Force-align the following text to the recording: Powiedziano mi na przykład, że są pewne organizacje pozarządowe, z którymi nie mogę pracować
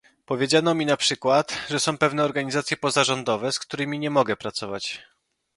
Powiedziano 0.25 0.73
mi 0.75 0.85
na 0.85 0.97
przykład, 0.97 1.57
że 1.69 1.79
są 1.79 1.97
pewne 1.97 2.23
organizacje 2.23 2.77
pozarządowe, 2.77 3.51
z 3.51 3.59
którymi 3.59 3.99
nie 3.99 4.09
mogę 4.09 4.35
pracować 4.35 5.01